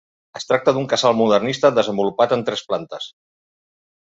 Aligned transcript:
Es 0.37 0.45
tracta 0.51 0.71
d'un 0.77 0.87
casal 0.93 1.15
modernista 1.19 1.71
desenvolupat 1.75 2.35
en 2.39 2.45
tres 2.49 2.65
plantes. 2.73 3.13